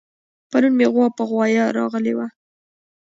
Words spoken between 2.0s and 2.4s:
وه